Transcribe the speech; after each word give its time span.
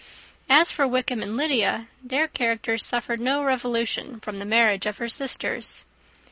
As 0.49 0.71
for 0.71 0.87
Wickham 0.87 1.21
and 1.21 1.37
Lydia, 1.37 1.87
their 2.03 2.27
characters 2.27 2.83
suffered 2.83 3.19
no 3.19 3.43
revolution 3.43 4.19
from 4.19 4.39
the 4.39 4.45
marriage 4.45 4.87
of 4.87 4.97
her 4.97 5.07
sisters. 5.07 5.85